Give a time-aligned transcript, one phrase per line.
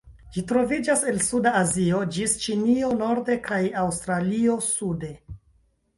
[0.35, 5.15] Ĝi troviĝas el suda Azio, ĝis Ĉinio norde kaj Aŭstralio sude.